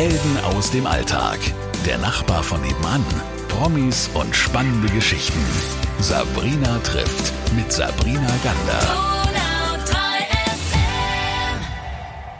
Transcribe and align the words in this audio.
Helden 0.00 0.38
aus 0.56 0.70
dem 0.70 0.86
Alltag. 0.86 1.38
Der 1.84 1.98
Nachbar 1.98 2.42
von 2.42 2.58
nebenan. 2.62 3.04
Promis 3.48 4.08
und 4.14 4.34
spannende 4.34 4.88
Geschichten. 4.94 5.38
Sabrina 5.98 6.78
trifft 6.78 7.34
mit 7.54 7.70
Sabrina 7.70 8.30
Gander. 8.42 8.80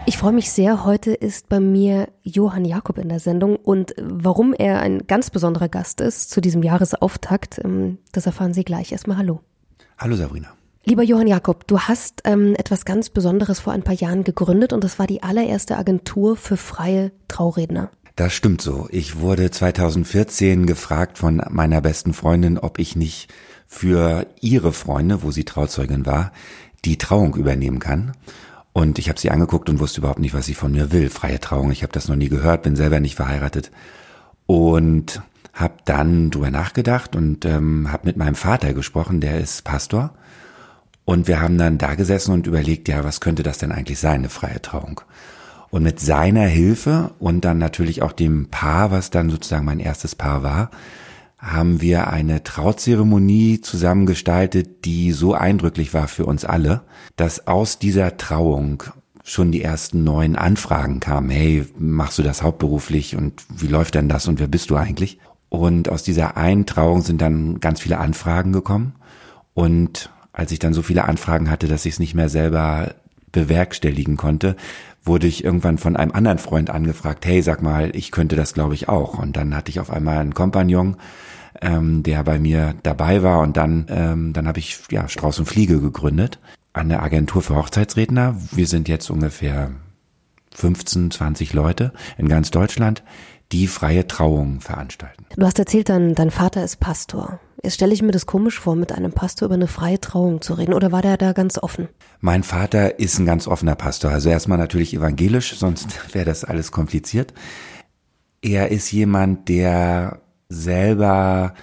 Ich 0.06 0.16
freue 0.16 0.32
mich 0.32 0.50
sehr. 0.50 0.86
Heute 0.86 1.12
ist 1.12 1.51
bei 1.51 1.60
mir 1.60 2.08
Johann 2.22 2.65
Jakob 2.65 2.96
in 2.96 3.10
der 3.10 3.21
Sendung 3.21 3.56
und 3.56 3.95
warum 4.01 4.54
er 4.54 4.81
ein 4.81 5.06
ganz 5.06 5.29
besonderer 5.29 5.69
Gast 5.69 6.01
ist 6.01 6.31
zu 6.31 6.40
diesem 6.40 6.63
Jahresauftakt, 6.63 7.61
ähm, 7.63 7.99
das 8.13 8.24
erfahren 8.24 8.54
Sie 8.54 8.65
gleich. 8.65 8.90
Erstmal 8.90 9.19
Hallo. 9.19 9.40
Hallo 9.99 10.17
Sabrina. 10.17 10.54
Lieber 10.85 11.03
Johann 11.03 11.26
Jakob, 11.26 11.67
du 11.67 11.78
hast 11.78 12.22
ähm, 12.24 12.54
etwas 12.56 12.87
ganz 12.87 13.10
Besonderes 13.10 13.60
vor 13.60 13.72
ein 13.74 13.83
paar 13.83 13.94
Jahren 13.94 14.24
gegründet 14.24 14.72
und 14.72 14.83
das 14.83 14.99
war 14.99 15.06
die 15.06 15.22
allererste 15.22 15.76
Agentur 15.76 16.37
für 16.37 16.56
freie 16.56 17.12
Trauredner. 17.28 17.91
Das 18.16 18.32
stimmt 18.32 18.62
so. 18.62 18.88
Ich 18.90 19.20
wurde 19.20 19.51
2014 19.51 20.66
gefragt 20.66 21.18
von 21.18 21.42
meiner 21.51 21.80
besten 21.80 22.14
Freundin, 22.14 22.59
ob 22.59 22.78
ich 22.78 22.96
nicht 22.96 23.32
für 23.66 24.27
ihre 24.40 24.73
Freunde, 24.73 25.23
wo 25.23 25.30
sie 25.30 25.45
Trauzeugin 25.45 26.06
war, 26.06 26.32
die 26.84 26.98
Trauung 26.98 27.37
übernehmen 27.37 27.78
kann. 27.78 28.12
Und 28.73 28.98
ich 28.98 29.09
habe 29.09 29.20
sie 29.20 29.30
angeguckt 29.30 29.68
und 29.68 29.80
wusste 29.80 30.01
überhaupt 30.01 30.18
nicht, 30.18 30.34
was 30.34 30.46
sie 30.46 30.54
von 30.54 30.73
mir 30.73 30.92
will. 30.92 31.10
Freie 31.10 31.40
Trauung, 31.40 31.70
ich 31.70 31.82
habe 31.82 31.92
das 31.92 32.09
noch 32.09 32.16
nie 32.16 32.28
gehört, 32.28 32.62
bin 32.62 32.74
selber 32.74 33.01
nicht 33.01 33.16
verheiratet. 33.16 33.70
Und 34.46 35.23
habe 35.52 35.74
dann 35.84 36.30
drüber 36.30 36.51
nachgedacht 36.51 37.15
und 37.16 37.45
ähm, 37.45 37.92
habe 37.92 38.06
mit 38.06 38.16
meinem 38.16 38.34
Vater 38.34 38.73
gesprochen, 38.73 39.20
der 39.20 39.40
ist 39.40 39.65
Pastor. 39.65 40.15
Und 41.10 41.27
wir 41.27 41.41
haben 41.41 41.59
dann 41.59 41.77
da 41.77 41.96
gesessen 41.96 42.32
und 42.32 42.46
überlegt, 42.46 42.87
ja, 42.87 43.02
was 43.02 43.20
könnte 43.20 43.42
das 43.42 43.59
denn 43.59 43.73
eigentlich 43.73 43.98
sein, 43.98 44.20
eine 44.20 44.28
freie 44.28 44.62
Trauung? 44.62 45.01
Und 45.68 45.82
mit 45.82 45.98
seiner 45.98 46.45
Hilfe 46.45 47.10
und 47.18 47.45
dann 47.45 47.59
natürlich 47.59 48.01
auch 48.02 48.12
dem 48.12 48.46
Paar, 48.48 48.92
was 48.92 49.10
dann 49.10 49.28
sozusagen 49.28 49.65
mein 49.65 49.80
erstes 49.80 50.15
Paar 50.15 50.45
war, 50.45 50.71
haben 51.37 51.80
wir 51.80 52.07
eine 52.07 52.45
Trauzeremonie 52.45 53.60
zusammengestaltet, 53.60 54.84
die 54.84 55.10
so 55.10 55.34
eindrücklich 55.34 55.93
war 55.95 56.07
für 56.07 56.26
uns 56.26 56.45
alle, 56.45 56.82
dass 57.16 57.49
aus 57.49 57.80
dieser 57.80 58.16
Trauung 58.16 58.84
schon 59.24 59.51
die 59.51 59.65
ersten 59.65 60.04
neuen 60.04 60.37
Anfragen 60.37 61.01
kamen. 61.01 61.29
Hey, 61.29 61.66
machst 61.77 62.18
du 62.18 62.23
das 62.23 62.45
hauptberuflich 62.45 63.16
und 63.16 63.43
wie 63.52 63.66
läuft 63.66 63.96
denn 63.96 64.09
das 64.09 64.29
und 64.29 64.39
wer 64.39 64.47
bist 64.47 64.71
du 64.71 64.77
eigentlich? 64.77 65.19
Und 65.49 65.89
aus 65.89 66.05
dieser 66.05 66.37
einen 66.37 66.67
Trauung 66.67 67.03
sind 67.03 67.21
dann 67.21 67.59
ganz 67.59 67.81
viele 67.81 67.99
Anfragen 67.99 68.53
gekommen 68.53 68.95
und 69.55 70.09
als 70.33 70.53
ich 70.53 70.59
dann 70.59 70.75
so 70.75 70.83
viele 70.83 71.05
Anfragen 71.05 71.50
hatte, 71.50 71.69
dass 71.69 71.86
ich 71.86 71.95
es 71.95 71.98
nicht 71.98 72.14
mehr 72.14 72.28
selber 72.28 72.95
bewerkstelligen 73.33 74.17
konnte, 74.17 74.56
wurde 75.05 75.27
ich 75.27 75.45
irgendwann 75.45 75.78
von 75.78 75.97
einem 75.97 76.12
anderen 76.12 76.39
Freund 76.39 76.70
angefragt, 76.70 77.25
hey, 77.27 77.42
sag 77.42 77.62
mal, 77.62 77.95
ich 77.95 78.11
könnte 78.11 78.37
das 78.37 78.55
glaube 78.55 78.75
ich 78.75 78.89
auch. 78.89 79.19
Und 79.19 79.37
dann 79.37 79.55
hatte 79.56 79.70
ich 79.70 79.81
auf 79.81 79.91
einmal 79.91 80.19
einen 80.19 80.34
Kompagnon, 80.34 80.97
ähm, 81.61 82.03
der 82.03 82.22
bei 82.22 82.39
mir 82.39 82.75
dabei 82.83 83.22
war 83.22 83.41
und 83.41 83.56
dann, 83.56 83.87
ähm, 83.89 84.33
dann 84.33 84.47
habe 84.47 84.59
ich 84.59 84.78
ja 84.91 85.09
Strauß 85.09 85.39
und 85.41 85.47
Fliege 85.47 85.81
gegründet 85.81 86.39
an 86.72 86.89
der 86.89 87.03
Agentur 87.03 87.42
für 87.42 87.56
Hochzeitsredner. 87.56 88.37
Wir 88.53 88.67
sind 88.67 88.89
jetzt 88.89 89.11
ungefähr 89.11 89.70
15, 90.55 91.11
20 91.11 91.53
Leute 91.53 91.92
in 92.19 92.28
ganz 92.28 92.50
Deutschland, 92.50 93.03
die 93.53 93.67
freie 93.67 94.06
Trauungen 94.06 94.61
veranstalten. 94.61 95.25
Du 95.37 95.44
hast 95.44 95.59
erzählt, 95.59 95.89
dein, 95.89 96.15
dein 96.15 96.31
Vater 96.31 96.62
ist 96.62 96.78
Pastor. 96.78 97.41
Jetzt 97.62 97.75
stelle 97.75 97.92
ich 97.92 98.03
mir 98.03 98.12
das 98.12 98.25
komisch 98.25 98.58
vor, 98.58 98.75
mit 98.75 98.92
einem 98.92 99.12
Pastor 99.12 99.47
über 99.47 99.55
eine 99.55 99.66
freie 99.66 100.00
Trauung 100.00 100.41
zu 100.41 100.55
reden. 100.55 100.72
Oder 100.72 100.92
war 100.92 101.03
der 101.03 101.19
da 101.19 101.33
ganz 101.33 101.58
offen? 101.58 101.89
Mein 102.20 102.42
Vater 102.42 102.98
ist 102.98 103.19
ein 103.19 103.27
ganz 103.27 103.47
offener 103.47 103.75
Pastor. 103.75 104.11
Also 104.11 104.30
erstmal 104.30 104.58
natürlich 104.58 104.94
evangelisch, 104.94 105.56
sonst 105.56 105.88
wäre 106.14 106.25
das 106.25 106.44
alles 106.44 106.72
kompliziert. 106.72 107.34
Er 108.41 108.70
ist 108.70 108.91
jemand, 108.91 109.48
der 109.50 110.22
selber 110.48 111.55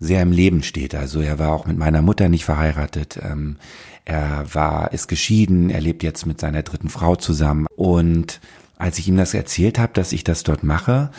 sehr 0.00 0.22
im 0.22 0.32
Leben 0.32 0.62
steht. 0.62 0.94
Also 0.94 1.20
er 1.20 1.38
war 1.38 1.52
auch 1.52 1.66
mit 1.66 1.76
meiner 1.76 2.02
Mutter 2.02 2.28
nicht 2.28 2.44
verheiratet. 2.44 3.20
Ähm, 3.22 3.56
er 4.04 4.46
war, 4.52 4.92
ist 4.92 5.06
geschieden. 5.06 5.70
Er 5.70 5.80
lebt 5.80 6.02
jetzt 6.02 6.26
mit 6.26 6.40
seiner 6.40 6.64
dritten 6.64 6.88
Frau 6.88 7.14
zusammen. 7.14 7.66
Und 7.76 8.40
als 8.78 8.98
ich 8.98 9.06
ihm 9.06 9.16
das 9.16 9.34
erzählt 9.34 9.78
habe, 9.78 9.92
dass 9.92 10.12
ich 10.12 10.24
das 10.24 10.42
dort 10.42 10.64
mache, 10.64 11.10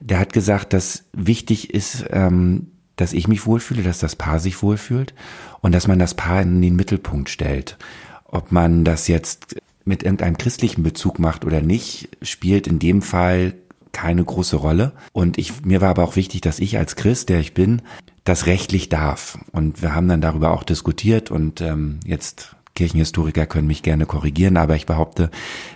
der 0.00 0.18
hat 0.18 0.32
gesagt, 0.32 0.72
dass 0.72 1.04
wichtig 1.12 1.72
ist, 1.72 2.06
ähm, 2.10 2.71
dass 2.96 3.12
ich 3.12 3.28
mich 3.28 3.46
wohlfühle, 3.46 3.82
dass 3.82 3.98
das 3.98 4.16
Paar 4.16 4.38
sich 4.38 4.62
wohlfühlt 4.62 5.14
und 5.60 5.72
dass 5.72 5.88
man 5.88 5.98
das 5.98 6.14
Paar 6.14 6.42
in 6.42 6.60
den 6.60 6.76
Mittelpunkt 6.76 7.28
stellt. 7.28 7.78
Ob 8.24 8.52
man 8.52 8.84
das 8.84 9.08
jetzt 9.08 9.56
mit 9.84 10.02
irgendeinem 10.02 10.38
christlichen 10.38 10.82
Bezug 10.82 11.18
macht 11.18 11.44
oder 11.44 11.60
nicht, 11.60 12.08
spielt 12.22 12.66
in 12.66 12.78
dem 12.78 13.02
Fall 13.02 13.54
keine 13.92 14.24
große 14.24 14.56
Rolle. 14.56 14.92
Und 15.12 15.38
ich, 15.38 15.64
mir 15.64 15.80
war 15.80 15.90
aber 15.90 16.04
auch 16.04 16.16
wichtig, 16.16 16.40
dass 16.40 16.60
ich 16.60 16.78
als 16.78 16.96
Christ, 16.96 17.28
der 17.28 17.40
ich 17.40 17.54
bin, 17.54 17.82
das 18.24 18.46
rechtlich 18.46 18.88
darf. 18.88 19.38
Und 19.52 19.82
wir 19.82 19.94
haben 19.94 20.08
dann 20.08 20.20
darüber 20.20 20.52
auch 20.52 20.62
diskutiert 20.62 21.30
und 21.30 21.60
ähm, 21.60 22.00
jetzt 22.06 22.56
Kirchenhistoriker 22.74 23.46
können 23.46 23.66
mich 23.66 23.82
gerne 23.82 24.06
korrigieren, 24.06 24.56
aber 24.56 24.76
ich 24.76 24.86
behaupte, 24.86 25.30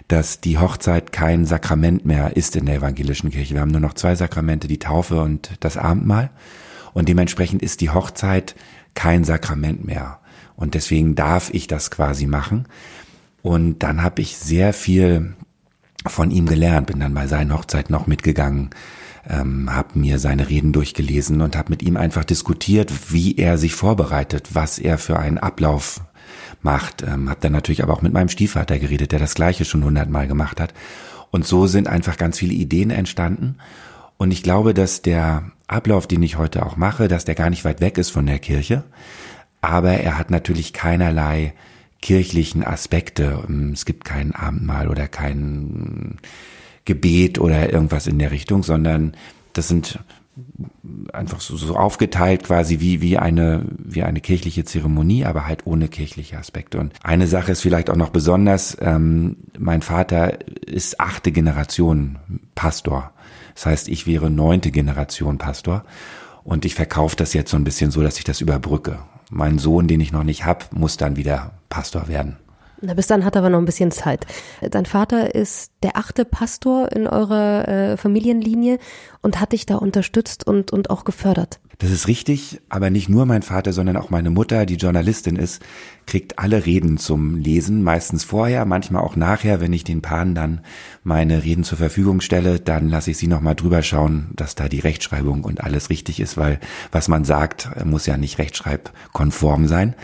dass 0.09 0.41
die 0.41 0.59
Hochzeit 0.59 1.13
kein 1.13 1.45
Sakrament 1.45 2.07
mehr 2.07 2.37
ist 2.37 2.57
in 2.57 2.67
der 2.67 2.77
evangelischen 2.77 3.31
Kirche. 3.31 3.55
Wir 3.55 3.61
haben 3.61 3.71
nur 3.71 3.81
noch 3.81 3.95
zwei 3.95 4.15
Sakramente, 4.15 4.67
die 4.67 4.79
Taufe 4.79 5.21
und 5.21 5.51
das 5.61 5.77
Abendmahl. 5.77 6.31
Und 6.97 7.11
dementsprechend 7.11 7.61
ist 7.61 7.83
die 7.83 7.91
Hochzeit 7.91 8.55
kein 8.95 9.23
Sakrament 9.23 9.85
mehr. 9.85 10.19
Und 10.57 10.73
deswegen 10.73 11.15
darf 11.15 11.51
ich 11.53 11.67
das 11.67 11.91
quasi 11.91 12.27
machen. 12.27 12.69
Und 13.43 13.81
dann 13.81 14.03
habe 14.03 14.23
ich 14.23 14.39
sehr 14.39 14.73
viel 14.73 15.35
von 16.07 16.31
ihm 16.31 16.47
gelernt, 16.47 16.87
bin 16.87 17.01
dann 17.01 17.13
bei 17.13 17.27
seinen 17.27 17.53
Hochzeiten 17.53 17.93
noch 17.93 18.07
mitgegangen, 18.07 18.71
ähm, 19.29 19.71
habe 19.71 19.99
mir 19.99 20.19
seine 20.19 20.49
Reden 20.49 20.73
durchgelesen 20.73 21.43
und 21.43 21.55
habe 21.55 21.69
mit 21.69 21.83
ihm 21.83 21.99
einfach 21.99 22.25
diskutiert, 22.25 23.13
wie 23.13 23.37
er 23.37 23.59
sich 23.59 23.75
vorbereitet, 23.75 24.55
was 24.55 24.79
er 24.79 24.97
für 24.97 25.19
einen 25.19 25.37
Ablauf 25.37 26.01
macht. 26.63 27.03
Ähm, 27.03 27.29
habe 27.29 27.41
dann 27.43 27.53
natürlich 27.53 27.83
aber 27.83 27.93
auch 27.93 28.01
mit 28.01 28.15
meinem 28.15 28.31
Stiefvater 28.31 28.79
geredet, 28.79 29.13
der 29.13 29.19
das 29.19 29.35
gleiche 29.35 29.67
schon 29.67 29.85
hundertmal 29.85 30.29
gemacht 30.29 30.63
hat. 30.63 30.73
Und 31.31 31.45
so 31.45 31.67
sind 31.67 31.89
einfach 31.89 32.17
ganz 32.17 32.39
viele 32.39 32.55
Ideen 32.55 32.89
entstanden. 32.89 33.57
Und 34.19 34.31
ich 34.31 34.43
glaube, 34.43 34.75
dass 34.75 35.03
der 35.03 35.51
Ablauf, 35.67 36.07
den 36.07 36.23
ich 36.23 36.39
heute 36.39 36.65
auch 36.65 36.77
mache, 36.77 37.09
dass 37.09 37.25
der 37.25 37.35
gar 37.35 37.51
nicht 37.51 37.65
weit 37.65 37.81
weg 37.81 37.99
ist 37.99 38.11
von 38.11 38.27
der 38.27 38.39
Kirche. 38.39 38.85
Aber 39.61 39.93
er 39.93 40.19
hat 40.19 40.31
natürlich 40.31 40.73
keinerlei 40.73 41.55
kirchlichen 42.01 42.65
Aspekte. 42.65 43.43
Es 43.73 43.85
gibt 43.85 44.05
kein 44.05 44.35
Abendmahl 44.35 44.89
oder 44.89 45.09
kein 45.09 46.19
Gebet 46.85 47.39
oder 47.39 47.73
irgendwas 47.73 48.07
in 48.07 48.19
der 48.19 48.31
Richtung, 48.31 48.63
sondern 48.63 49.17
das 49.55 49.69
sind 49.69 49.99
einfach 51.13 51.41
so, 51.41 51.57
so 51.57 51.77
aufgeteilt 51.77 52.45
quasi 52.45 52.81
wie, 52.81 53.01
wie 53.01 53.19
eine, 53.19 53.65
wie 53.79 54.03
eine 54.03 54.21
kirchliche 54.21 54.65
Zeremonie, 54.65 55.25
aber 55.25 55.47
halt 55.47 55.67
ohne 55.67 55.89
kirchliche 55.89 56.39
Aspekte. 56.39 56.79
Und 56.79 56.93
eine 57.03 57.27
Sache 57.27 57.53
ist 57.53 57.63
vielleicht 57.63 57.91
auch 57.91 57.97
noch 57.97 58.11
besonders, 58.11 58.77
ähm, 58.81 59.37
mein 59.59 59.83
Vater 59.83 60.39
ist 60.67 61.01
achte 61.01 61.33
Generation 61.33 62.19
Pastor. 62.55 63.13
Das 63.57 63.67
heißt, 63.67 63.89
ich 63.89 64.07
wäre 64.07 64.31
neunte 64.31 64.71
Generation 64.71 65.39
Pastor 65.39 65.83
und 66.45 66.65
ich 66.65 66.77
verkaufe 66.77 67.17
das 67.17 67.33
jetzt 67.33 67.51
so 67.51 67.57
ein 67.57 67.65
bisschen 67.65 67.91
so, 67.91 68.03
dass 68.03 68.19
ich 68.19 68.25
das 68.25 68.41
überbrücke. 68.41 69.01
Mein 69.31 69.59
Sohn, 69.59 69.89
den 69.89 70.01
ich 70.01 70.13
noch 70.13 70.23
nicht 70.23 70.45
hab, 70.45 70.73
muss 70.73 70.97
dann 70.97 71.17
wieder 71.17 71.53
Pastor 71.69 72.07
werden. 72.07 72.37
Na, 72.83 72.93
bis 72.93 73.07
dann 73.07 73.25
hat 73.25 73.35
er 73.35 73.41
aber 73.41 73.51
noch 73.51 73.59
ein 73.59 73.65
bisschen 73.65 73.91
Zeit. 73.91 74.27
Dein 74.61 74.85
Vater 74.85 75.35
ist 75.35 75.73
der 75.83 75.97
achte 75.97 76.27
Pastor 76.27 76.93
in 76.93 77.07
eurer 77.07 77.67
äh, 77.67 77.97
Familienlinie 77.97 78.79
und 79.23 79.41
hat 79.41 79.53
dich 79.53 79.65
da 79.65 79.77
unterstützt 79.77 80.47
und, 80.47 80.73
und 80.73 80.91
auch 80.91 81.05
gefördert. 81.05 81.59
Das 81.79 81.91
ist 81.91 82.09
richtig, 82.09 82.63
aber 82.71 82.89
nicht 82.89 83.11
nur 83.11 83.27
mein 83.27 83.43
Vater, 83.43 83.75
sondern 83.75 83.99
auch 83.99 84.09
meine 84.09 84.31
Mutter, 84.31 84.65
die 84.65 84.77
Journalistin 84.77 85.37
ist, 85.37 85.61
kriegt 86.07 86.39
alle 86.39 86.65
Reden 86.65 86.97
zum 86.97 87.37
Lesen, 87.37 87.83
meistens 87.83 88.25
vorher, 88.25 88.65
manchmal 88.65 89.03
auch 89.03 89.15
nachher, 89.15 89.61
wenn 89.61 89.75
ich 89.75 89.85
den 89.85 90.01
Paaren 90.01 90.35
dann 90.35 90.63
meine 91.05 91.45
Reden 91.45 91.65
zur 91.65 91.77
Verfügung 91.77 92.23
stelle, 92.23 92.61
dann 92.61 92.89
lasse 92.89 93.11
ich 93.11 93.19
sie 93.19 93.27
nochmal 93.27 93.57
drüber 93.57 93.83
schauen, 93.83 94.31
dass 94.37 94.55
da 94.55 94.71
die 94.71 94.81
Rechtschreibung 94.81 95.45
und 95.45 95.61
alles 95.63 95.91
richtig 95.91 96.19
ist, 96.19 96.39
weil 96.39 96.61
was 96.93 97.09
man 97.09 97.25
sagt, 97.25 97.69
muss 97.85 98.07
ja 98.07 98.17
nicht 98.17 98.39
rechtschreibkonform 98.39 99.69
sein. 99.69 99.95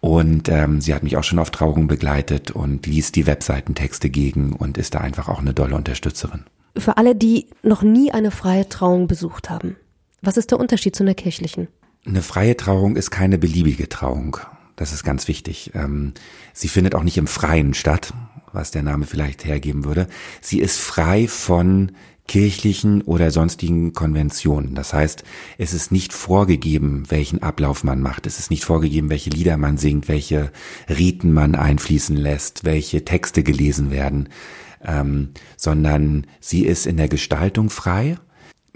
Und 0.00 0.50
ähm, 0.50 0.82
sie 0.82 0.92
hat 0.92 1.02
mich 1.02 1.16
auch 1.16 1.24
schon 1.24 1.38
auf 1.38 1.50
Trauungen 1.50 1.86
begleitet 1.86 2.50
und 2.50 2.84
liest 2.84 3.16
die 3.16 3.26
Webseitentexte 3.26 4.10
gegen 4.10 4.52
und 4.52 4.76
ist 4.76 4.94
da 4.94 4.98
einfach 5.00 5.30
auch 5.30 5.38
eine 5.38 5.54
dolle 5.54 5.74
Unterstützerin. 5.74 6.44
Für 6.76 6.98
alle, 6.98 7.14
die 7.14 7.46
noch 7.62 7.80
nie 7.80 8.12
eine 8.12 8.30
freie 8.30 8.68
Trauung 8.68 9.06
besucht 9.06 9.48
haben, 9.48 9.76
was 10.24 10.36
ist 10.36 10.50
der 10.50 10.60
Unterschied 10.60 10.96
zu 10.96 11.02
einer 11.02 11.14
kirchlichen? 11.14 11.68
Eine 12.06 12.22
freie 12.22 12.56
Trauung 12.56 12.96
ist 12.96 13.10
keine 13.10 13.38
beliebige 13.38 13.88
Trauung. 13.88 14.36
Das 14.76 14.92
ist 14.92 15.04
ganz 15.04 15.28
wichtig. 15.28 15.70
Ähm, 15.74 16.12
sie 16.52 16.68
findet 16.68 16.94
auch 16.94 17.02
nicht 17.04 17.16
im 17.16 17.26
Freien 17.26 17.74
statt, 17.74 18.12
was 18.52 18.70
der 18.70 18.82
Name 18.82 19.06
vielleicht 19.06 19.44
hergeben 19.44 19.84
würde. 19.84 20.08
Sie 20.40 20.60
ist 20.60 20.78
frei 20.78 21.28
von 21.28 21.92
kirchlichen 22.26 23.02
oder 23.02 23.30
sonstigen 23.30 23.92
Konventionen. 23.92 24.74
Das 24.74 24.94
heißt, 24.94 25.24
es 25.58 25.74
ist 25.74 25.92
nicht 25.92 26.12
vorgegeben, 26.12 27.04
welchen 27.10 27.42
Ablauf 27.42 27.84
man 27.84 28.00
macht. 28.00 28.26
Es 28.26 28.38
ist 28.38 28.50
nicht 28.50 28.64
vorgegeben, 28.64 29.10
welche 29.10 29.30
Lieder 29.30 29.58
man 29.58 29.76
singt, 29.76 30.08
welche 30.08 30.50
Riten 30.88 31.32
man 31.32 31.54
einfließen 31.54 32.16
lässt, 32.16 32.64
welche 32.64 33.04
Texte 33.04 33.42
gelesen 33.42 33.90
werden. 33.90 34.28
ähm, 34.84 35.30
sondern 35.56 36.26
sie 36.40 36.64
ist 36.66 36.86
in 36.86 36.96
der 36.96 37.08
Gestaltung 37.08 37.70
frei 37.70 38.18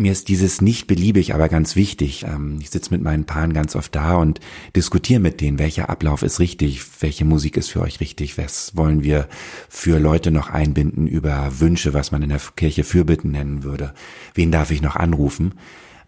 mir 0.00 0.12
ist 0.12 0.28
dieses 0.28 0.60
nicht 0.60 0.86
beliebig, 0.86 1.34
aber 1.34 1.48
ganz 1.48 1.74
wichtig. 1.74 2.24
Ähm, 2.24 2.58
ich 2.60 2.70
sitze 2.70 2.94
mit 2.94 3.02
meinen 3.02 3.24
Paaren 3.24 3.52
ganz 3.52 3.74
oft 3.74 3.94
da 3.94 4.14
und 4.16 4.38
diskutiere 4.76 5.20
mit 5.20 5.40
denen, 5.40 5.58
welcher 5.58 5.90
Ablauf 5.90 6.22
ist 6.22 6.38
richtig, 6.38 6.80
welche 7.00 7.24
Musik 7.24 7.56
ist 7.56 7.70
für 7.70 7.80
euch 7.80 7.98
richtig, 8.00 8.38
was 8.38 8.76
wollen 8.76 9.02
wir 9.02 9.28
für 9.68 9.98
Leute 9.98 10.30
noch 10.30 10.50
einbinden 10.50 11.08
über 11.08 11.58
Wünsche, 11.58 11.94
was 11.94 12.12
man 12.12 12.22
in 12.22 12.28
der 12.28 12.40
Kirche 12.54 12.84
Fürbitten 12.84 13.32
nennen 13.32 13.64
würde, 13.64 13.92
wen 14.34 14.52
darf 14.52 14.70
ich 14.70 14.82
noch 14.82 14.94
anrufen. 14.94 15.54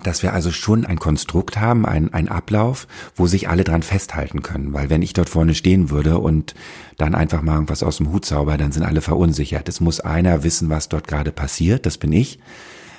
Dass 0.02 0.22
wir 0.22 0.32
also 0.32 0.50
schon 0.50 0.86
ein 0.86 0.98
Konstrukt 0.98 1.58
haben, 1.58 1.84
ein, 1.84 2.14
ein 2.14 2.28
Ablauf, 2.28 2.86
wo 3.16 3.26
sich 3.26 3.50
alle 3.50 3.64
dran 3.64 3.82
festhalten 3.82 4.40
können. 4.40 4.72
Weil 4.72 4.88
wenn 4.88 5.02
ich 5.02 5.12
dort 5.12 5.28
vorne 5.28 5.54
stehen 5.54 5.90
würde 5.90 6.18
und 6.18 6.54
dann 6.96 7.14
einfach 7.14 7.42
mal 7.42 7.54
irgendwas 7.54 7.82
aus 7.82 7.98
dem 7.98 8.10
Hut 8.10 8.24
zauber, 8.24 8.56
dann 8.56 8.72
sind 8.72 8.84
alle 8.84 9.02
verunsichert. 9.02 9.68
Es 9.68 9.80
muss 9.80 10.00
einer 10.00 10.42
wissen, 10.42 10.70
was 10.70 10.88
dort 10.88 11.06
gerade 11.06 11.32
passiert, 11.32 11.84
das 11.84 11.98
bin 11.98 12.12
ich. 12.14 12.38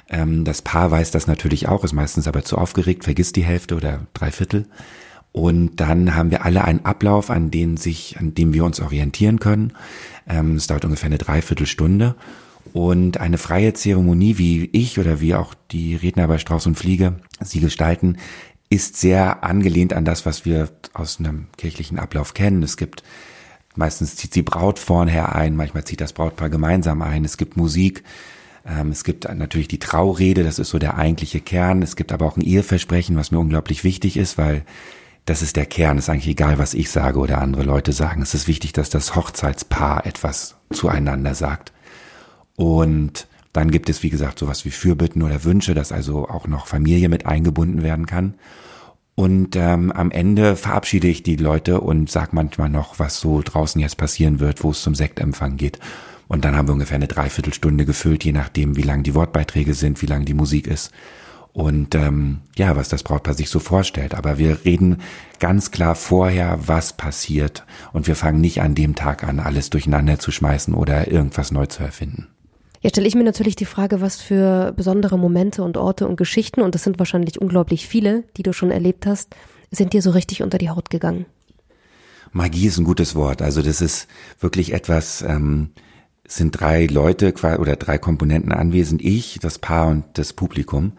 Ähm, 0.10 0.44
das 0.44 0.62
Paar 0.62 0.92
weiß 0.92 1.12
das 1.12 1.28
natürlich 1.28 1.68
auch, 1.68 1.84
ist 1.84 1.94
meistens 1.94 2.28
aber 2.28 2.44
zu 2.44 2.58
aufgeregt, 2.58 3.04
vergisst 3.04 3.36
die 3.36 3.44
Hälfte 3.44 3.76
oder 3.76 4.08
drei 4.14 4.32
Viertel. 4.32 4.68
Und 5.32 5.78
dann 5.78 6.16
haben 6.16 6.32
wir 6.32 6.44
alle 6.44 6.66
einen 6.66 6.86
Ablauf, 6.86 7.30
an 7.30 7.52
dem 7.52 7.78
sich, 7.78 8.18
an 8.20 8.34
dem 8.34 8.54
wir 8.54 8.66
uns 8.66 8.82
orientieren 8.82 9.40
können. 9.40 9.74
Ähm, 10.28 10.56
es 10.56 10.68
dauert 10.68 10.86
ungefähr 10.86 11.08
eine 11.08 11.18
Dreiviertelstunde. 11.18 12.16
Und 12.74 13.20
eine 13.20 13.38
freie 13.38 13.74
Zeremonie, 13.74 14.38
wie 14.38 14.70
ich 14.72 15.00
oder 15.00 15.20
wie 15.20 15.36
auch 15.36 15.54
die 15.72 15.96
Redner 15.96 16.28
bei 16.28 16.38
Strauß 16.38 16.68
und 16.68 16.78
Fliege 16.78 17.16
sie 17.42 17.60
gestalten, 17.60 18.18
ist 18.70 18.98
sehr 18.98 19.44
angelehnt 19.44 19.94
an 19.94 20.06
das, 20.06 20.26
was 20.26 20.46
wir 20.46 20.70
aus 20.94 21.20
einem 21.20 21.48
kirchlichen 21.58 22.00
Ablauf 22.00 22.34
kennen. 22.34 22.64
Es 22.64 22.78
gibt 22.78 23.04
meistens 23.76 24.16
zieht 24.16 24.36
die 24.36 24.44
Braut 24.44 24.80
vornher 24.80 25.36
ein, 25.36 25.56
manchmal 25.56 25.84
zieht 25.84 26.02
das 26.02 26.14
Brautpaar 26.14 26.50
gemeinsam 26.50 27.02
ein. 27.02 27.26
Es 27.26 27.38
gibt 27.38 27.58
Musik, 27.58 28.04
es 28.64 29.04
gibt 29.04 29.28
natürlich 29.34 29.68
die 29.68 29.80
Traurede, 29.80 30.44
das 30.44 30.60
ist 30.60 30.70
so 30.70 30.80
der 30.80 30.98
eigentliche 30.98 31.42
Kern. 31.42 31.82
Es 31.82 31.96
gibt 31.96 32.12
aber 32.12 32.26
auch 32.26 32.38
ein 32.38 32.44
Eheversprechen, 32.44 33.16
was 33.16 33.32
mir 33.32 33.40
unglaublich 33.40 33.84
wichtig 33.84 34.18
ist, 34.18 34.38
weil 34.38 34.64
das 35.26 35.42
ist 35.42 35.56
der 35.56 35.66
Kern. 35.66 35.98
Es 35.98 36.06
ist 36.06 36.10
eigentlich 36.10 36.28
egal, 36.28 36.58
was 36.58 36.74
ich 36.74 36.90
sage 36.90 37.20
oder 37.20 37.42
andere 37.42 37.64
Leute 37.64 37.92
sagen. 37.94 38.22
Es 38.22 38.34
ist 38.34 38.48
wichtig, 38.48 38.74
dass 38.74 38.90
das 38.90 39.16
Hochzeitspaar 39.16 40.06
etwas 40.06 40.56
zueinander 40.72 41.36
sagt. 41.36 41.72
Und 42.56 43.28
dann 43.54 43.72
gibt 43.72 43.90
es, 43.90 44.04
wie 44.04 44.10
gesagt, 44.10 44.40
sowas 44.40 44.66
wie 44.66 44.72
Fürbitten 44.72 45.24
oder 45.24 45.44
Wünsche, 45.44 45.74
dass 45.74 45.92
also 45.92 46.28
auch 46.28 46.48
noch 46.48 46.68
Familie 46.68 47.10
mit 47.10 47.26
eingebunden 47.26 47.84
werden 47.84 48.06
kann. 48.06 48.36
Und 49.16 49.56
ähm, 49.56 49.92
am 49.92 50.10
Ende 50.10 50.56
verabschiede 50.56 51.08
ich 51.08 51.22
die 51.22 51.36
Leute 51.36 51.82
und 51.82 52.10
sag 52.10 52.34
manchmal 52.34 52.70
noch, 52.70 52.98
was 52.98 53.20
so 53.20 53.42
draußen 53.44 53.82
jetzt 53.82 53.98
passieren 53.98 54.40
wird, 54.40 54.64
wo 54.64 54.72
es 54.72 54.82
zum 54.82 54.96
Sektempfang 54.96 55.58
geht. 55.58 55.80
Und 56.32 56.46
dann 56.46 56.56
haben 56.56 56.70
wir 56.70 56.74
ungefähr 56.74 56.96
eine 56.96 57.10
Dreiviertelstunde 57.10 57.84
gefüllt, 57.84 58.24
je 58.24 58.32
nachdem, 58.32 58.78
wie 58.78 58.84
lang 58.84 59.04
die 59.04 59.16
Wortbeiträge 59.16 59.74
sind, 59.74 60.02
wie 60.02 60.06
lang 60.06 60.24
die 60.24 60.34
Musik 60.34 60.66
ist. 60.66 60.90
Und 61.52 61.94
ähm, 61.94 62.40
ja, 62.56 62.78
was 62.78 62.88
das 62.88 63.04
Brautpaar 63.04 63.34
sich 63.34 63.50
so 63.50 63.60
vorstellt. 63.60 64.16
Aber 64.16 64.38
wir 64.38 64.64
reden 64.64 65.02
ganz 65.40 65.72
klar 65.72 65.94
vorher, 65.94 66.58
was 66.68 66.94
passiert. 66.94 67.66
Und 67.92 68.08
wir 68.08 68.16
fangen 68.16 68.40
nicht 68.40 68.62
an 68.62 68.76
dem 68.76 68.96
Tag 68.96 69.26
an, 69.26 69.42
alles 69.42 69.72
durcheinander 69.72 70.20
zu 70.20 70.32
schmeißen 70.32 70.74
oder 70.74 71.12
irgendwas 71.12 71.52
neu 71.52 71.66
zu 71.66 71.84
erfinden. 71.84 72.30
Ja, 72.80 72.92
stelle 72.92 73.10
ich 73.10 73.16
mir 73.16 73.26
natürlich 73.26 73.58
die 73.58 73.66
Frage, 73.66 74.00
was 74.00 74.22
für 74.22 74.72
besondere 74.72 75.20
Momente 75.20 75.64
und 75.64 75.76
Orte 75.76 76.08
und 76.08 76.16
Geschichten, 76.16 76.62
und 76.62 76.76
das 76.76 76.84
sind 76.84 76.98
wahrscheinlich 76.98 77.42
unglaublich 77.42 77.90
viele, 77.90 78.24
die 78.38 78.44
du 78.44 78.54
schon 78.54 78.72
erlebt 78.72 79.06
hast, 79.06 79.36
sind 79.70 79.92
dir 79.92 80.02
so 80.02 80.12
richtig 80.12 80.44
unter 80.44 80.60
die 80.60 80.70
Haut 80.70 80.90
gegangen? 80.90 81.26
Magie 82.32 82.68
ist 82.68 82.78
ein 82.78 82.86
gutes 82.86 83.16
Wort. 83.16 83.42
Also 83.42 83.62
das 83.62 83.82
ist 83.82 84.08
wirklich 84.40 84.72
etwas, 84.72 85.24
ähm, 85.24 85.72
sind 86.32 86.60
drei 86.60 86.86
Leute 86.86 87.34
oder 87.58 87.76
drei 87.76 87.98
Komponenten 87.98 88.52
anwesend, 88.52 89.02
ich, 89.02 89.40
das 89.42 89.60
Paar 89.60 89.88
und 89.88 90.06
das 90.14 90.34
Publikum. 90.34 90.94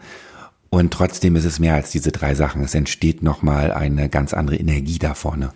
Und 0.69 0.91
trotzdem 0.91 1.35
ist 1.35 1.45
es 1.45 1.59
mehr 1.59 1.75
als 1.75 1.91
diese 1.91 2.11
drei 2.11 2.35
Sachen. 2.35 2.63
Es 2.63 2.73
entsteht 2.73 3.21
nochmal 3.21 3.71
eine 3.71 4.09
ganz 4.09 4.33
andere 4.33 4.55
Energie 4.57 4.99
da 4.99 5.13
vorne. 5.13 5.51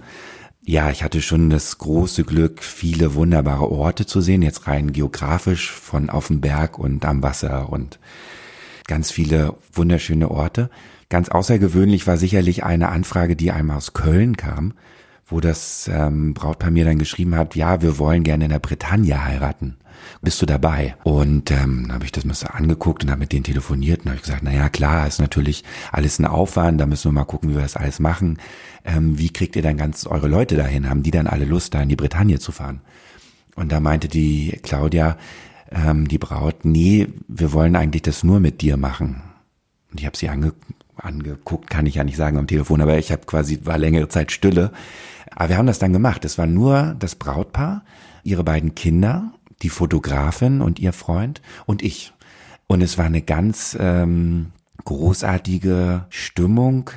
Ja, 0.64 0.92
ich 0.92 1.02
hatte 1.02 1.22
schon 1.22 1.50
das 1.50 1.78
große 1.78 2.24
Glück, 2.24 2.62
viele 2.62 3.16
wunderbare 3.16 3.72
Orte 3.72 4.06
zu 4.06 4.20
sehen, 4.20 4.42
jetzt 4.42 4.68
rein 4.68 4.92
geografisch 4.92 5.72
von 5.72 6.10
auf 6.10 6.28
dem 6.28 6.42
Berg 6.42 6.78
und 6.78 7.06
am 7.06 7.24
Wasser 7.24 7.70
und 7.72 8.00
ganz 8.86 9.12
viele 9.12 9.56
wunderschöne 9.72 10.30
Orte. 10.30 10.70
Ganz 11.10 11.30
außergewöhnlich 11.30 12.06
war 12.06 12.18
sicherlich 12.18 12.64
eine 12.64 12.90
Anfrage, 12.90 13.36
die 13.36 13.52
einmal 13.52 13.78
aus 13.78 13.94
Köln 13.94 14.36
kam, 14.36 14.74
wo 15.28 15.42
das 15.42 15.90
ähm, 15.94 16.34
Brautpaar 16.34 16.72
mir 16.72 16.86
dann 16.86 17.00
geschrieben 17.00 17.36
hat, 17.36 17.56
ja, 17.56 17.82
wir 17.82 18.00
wollen 18.00 18.24
gerne 18.24 18.46
in 18.46 18.52
der 18.52 18.60
Bretagne 18.60 19.24
heiraten. 19.24 19.78
Bist 20.22 20.42
du 20.42 20.46
dabei? 20.46 20.96
Und 21.04 21.52
ähm, 21.52 21.92
habe 21.92 22.06
ich 22.06 22.12
das 22.12 22.24
mal 22.24 22.36
angeguckt 22.52 23.04
und 23.04 23.12
habe 23.12 23.20
mit 23.20 23.34
denen 23.34 23.44
telefoniert 23.44 24.06
und 24.06 24.12
habe 24.12 24.22
gesagt, 24.22 24.42
na 24.44 24.54
ja, 24.54 24.70
klar, 24.70 25.06
ist 25.08 25.20
natürlich 25.20 25.64
alles 25.92 26.20
ein 26.20 26.26
Aufwand, 26.26 26.80
da 26.80 26.86
müssen 26.86 27.10
wir 27.10 27.14
mal 27.14 27.26
gucken, 27.26 27.50
wie 27.50 27.56
wir 27.56 27.62
das 27.62 27.76
alles 27.76 28.00
machen. 28.00 28.38
Ähm, 28.86 29.18
wie 29.20 29.30
kriegt 29.30 29.56
ihr 29.56 29.62
dann 29.62 29.78
ganz 29.78 30.08
eure 30.08 30.28
Leute 30.28 30.56
dahin? 30.56 30.90
Haben 30.90 31.04
die 31.04 31.12
dann 31.12 31.28
alle 31.28 31.46
Lust, 31.46 31.74
da 31.74 31.82
in 31.82 31.90
die 31.90 31.96
Bretagne 31.96 32.40
zu 32.40 32.52
fahren? 32.52 32.82
Und 33.56 33.72
da 33.72 33.80
meinte 33.80 34.08
die 34.08 34.60
Claudia, 34.64 35.18
ähm, 35.72 36.08
die 36.08 36.20
Braut, 36.20 36.64
nee, 36.64 37.08
wir 37.28 37.52
wollen 37.52 37.76
eigentlich 37.76 38.04
das 38.04 38.24
nur 38.24 38.40
mit 38.40 38.62
dir 38.62 38.78
machen. 38.78 39.24
Und 39.92 40.00
ich 40.00 40.06
habe 40.06 40.18
sie 40.18 40.30
ange 40.30 40.54
angeguckt, 40.96 41.70
kann 41.70 41.86
ich 41.86 41.96
ja 41.96 42.04
nicht 42.04 42.18
sagen 42.18 42.38
am 42.38 42.48
Telefon, 42.48 42.82
aber 42.82 42.98
ich 42.98 43.12
habe 43.12 43.24
quasi, 43.28 43.60
war 43.66 43.78
längere 43.78 44.08
Zeit 44.10 44.32
Stille. 44.32 44.72
Aber 45.40 45.50
wir 45.50 45.58
haben 45.58 45.68
das 45.68 45.78
dann 45.78 45.94
gemacht. 45.94 46.26
Es 46.26 46.40
war 46.40 46.48
nur 46.48 46.96
das 46.98 47.14
Brautpaar, 47.14 47.84
ihre 48.24 48.44
beiden 48.44 48.74
Kinder, 48.74 49.34
die 49.62 49.70
Fotografin 49.70 50.62
und 50.62 50.80
ihr 50.80 50.94
Freund 50.94 51.44
und 51.68 51.84
ich. 51.84 52.12
Und 52.66 52.82
es 52.82 52.98
war 52.98 53.06
eine 53.06 53.22
ganz 53.22 53.78
ähm, 53.80 54.48
großartige 54.84 56.06
Stimmung, 56.10 56.90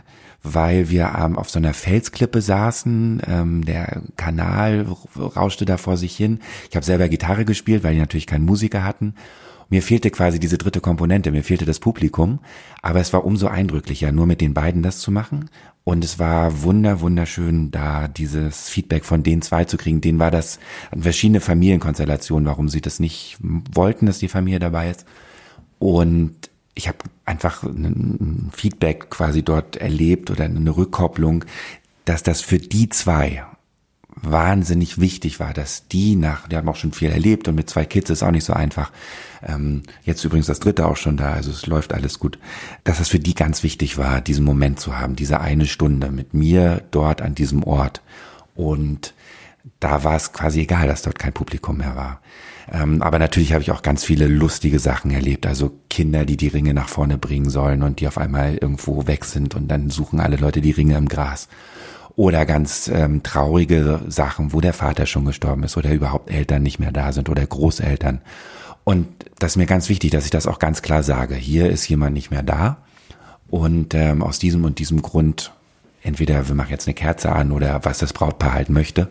weil 0.43 0.89
wir 0.89 1.13
ähm, 1.19 1.37
auf 1.37 1.51
so 1.51 1.59
einer 1.59 1.75
Felsklippe 1.75 2.41
saßen. 2.41 3.21
Ähm, 3.27 3.67
der 3.67 4.01
Kanal 4.17 4.87
rauschte 5.19 5.67
da 5.67 5.77
vor 5.77 5.99
sich 5.99 6.17
hin. 6.17 6.41
Ich 6.71 6.77
habe 6.77 6.87
selber 6.87 7.11
Gitarre 7.11 7.45
gespielt, 7.45 7.85
weil 7.85 7.93
die 7.93 8.01
natürlich 8.01 8.27
keinen 8.27 8.47
Musiker 8.47 8.85
hatten. 8.85 9.17
Mir 9.71 9.83
fehlte 9.83 10.11
quasi 10.11 10.41
diese 10.41 10.59
dritte 10.59 10.81
Komponente, 10.81 11.31
mir 11.31 11.45
fehlte 11.45 11.65
das 11.65 11.79
Publikum, 11.79 12.41
aber 12.83 13.01
es 13.01 13.13
war 13.13 13.25
umso 13.25 13.47
eindrücklicher, 13.47 14.11
nur 14.11 14.27
mit 14.27 14.41
den 14.41 14.53
beiden 14.53 14.83
das 14.83 14.99
zu 14.99 15.13
machen. 15.13 15.49
Und 15.85 16.05
es 16.05 16.19
war 16.19 16.63
wunder, 16.63 17.01
wunderschön, 17.01 17.71
da 17.71 18.09
dieses 18.09 18.69
Feedback 18.69 19.05
von 19.05 19.23
den 19.23 19.43
zwei 19.43 19.65
zu 19.65 19.77
kriegen. 19.77 20.01
Denen 20.01 20.19
war 20.19 20.33
das 20.33 20.59
verschiedene 20.99 21.41
Familienkonstellationen, 21.41 22.47
warum 22.47 22.69
sie 22.69 22.81
das 22.81 22.99
nicht 22.99 23.39
wollten, 23.41 24.07
dass 24.07 24.19
die 24.19 24.29
Familie 24.29 24.59
dabei 24.59 24.91
ist. 24.91 25.07
Und 25.79 26.35
ich 26.75 26.89
habe 26.89 26.99
einfach 27.25 27.63
ein 27.63 28.51
Feedback 28.53 29.09
quasi 29.09 29.43
dort 29.43 29.77
erlebt 29.77 30.31
oder 30.31 30.45
eine 30.45 30.77
Rückkopplung, 30.77 31.45
dass 32.05 32.23
das 32.23 32.41
für 32.41 32.59
die 32.59 32.89
zwei 32.89 33.45
wahnsinnig 34.23 35.01
wichtig 35.01 35.41
war, 35.41 35.53
dass 35.53 35.89
die 35.89 36.17
nach, 36.17 36.49
die 36.49 36.57
haben 36.57 36.69
auch 36.69 36.77
schon 36.77 36.93
viel 36.93 37.11
erlebt 37.11 37.49
und 37.49 37.55
mit 37.55 37.71
zwei 37.71 37.85
Kids 37.85 38.11
ist 38.11 38.23
auch 38.23 38.31
nicht 38.31 38.45
so 38.45 38.53
einfach. 38.53 38.91
Ähm, 39.43 39.83
jetzt 40.03 40.25
übrigens 40.25 40.47
das 40.47 40.61
dritte 40.61 40.87
auch 40.87 40.97
schon 40.97 41.17
da, 41.17 41.33
also 41.33 41.51
es 41.51 41.67
läuft 41.67 41.93
alles 41.93 42.19
gut. 42.19 42.39
Dass 42.85 43.01
es 43.01 43.09
für 43.09 43.19
die 43.19 43.35
ganz 43.35 43.63
wichtig 43.63 43.99
war, 43.99 44.21
diesen 44.21 44.45
Moment 44.45 44.81
zu 44.81 44.99
haben, 44.99 45.17
diese 45.17 45.41
eine 45.41 45.67
Stunde 45.67 46.11
mit 46.11 46.35
mir 46.35 46.83
dort 46.91 47.23
an 47.23 47.35
diesem 47.35 47.63
Ort. 47.63 48.03
Und 48.55 49.15
da 49.79 50.05
war 50.05 50.17
es 50.17 50.33
quasi 50.33 50.61
egal, 50.61 50.87
dass 50.89 51.03
dort 51.03 51.19
kein 51.19 51.33
Publikum 51.33 51.79
mehr 51.79 51.97
war. 51.97 52.21
Ähm, 52.73 53.03
aber 53.03 53.19
natürlich 53.19 53.53
habe 53.53 53.63
ich 53.63 53.71
auch 53.73 53.83
ganz 53.83 54.05
viele 54.05 54.27
lustige 54.27 54.79
Sachen 54.79 55.11
erlebt. 55.11 55.47
Also 55.47 55.73
Kinder, 55.89 56.25
die 56.25 56.37
die 56.37 56.49
Ringe 56.49 56.75
nach 56.75 56.89
vorne 56.89 57.19
bringen 57.19 57.51
sollen 57.51 57.83
und 57.83 58.01
die 58.01 58.09
auf 58.09 58.19
einmal 58.19 58.57
irgendwo 58.57 59.07
weg 59.07 59.25
sind 59.25 59.55
und 59.55 59.69
dann 59.69 59.91
suchen 59.91 60.21
alle 60.21 60.37
Leute 60.37 60.61
die 60.61 60.71
Ringe 60.71 60.97
im 60.97 61.09
Gras. 61.09 61.49
Oder 62.21 62.45
ganz 62.45 62.89
ähm, 62.93 63.23
traurige 63.23 64.03
Sachen, 64.09 64.53
wo 64.53 64.61
der 64.61 64.75
Vater 64.75 65.07
schon 65.07 65.25
gestorben 65.25 65.63
ist 65.63 65.79
oder 65.79 65.91
überhaupt 65.91 66.31
Eltern 66.31 66.63
nicht 66.63 66.79
mehr 66.79 66.93
da 66.93 67.13
sind 67.13 67.31
oder 67.31 67.47
Großeltern. 67.47 68.21
Und 68.85 69.09
das 69.39 69.53
ist 69.53 69.57
mir 69.57 69.65
ganz 69.65 69.89
wichtig, 69.89 70.11
dass 70.11 70.27
ich 70.27 70.31
das 70.31 70.47
auch 70.47 70.59
ganz 70.59 70.83
klar 70.83 71.03
sage. 71.03 71.35
Hier 71.35 71.71
ist 71.71 71.89
jemand 71.89 72.13
nicht 72.13 72.31
mehr 72.31 72.43
da. 72.43 72.77
Und 73.49 73.95
ähm, 73.95 74.23
aus 74.23 74.39
diesem 74.39 74.67
und 74.67 74.81
diesem 74.81 75.01
Grund, 75.01 75.55
entweder 76.03 76.47
wir 76.47 76.55
machen 76.55 76.73
jetzt 76.73 76.87
eine 76.87 76.93
Kerze 76.93 77.33
an 77.33 77.53
oder 77.53 77.87
was 77.87 77.97
das 77.97 78.13
Brautpaar 78.13 78.53
halt 78.53 78.69
möchte, 78.69 79.09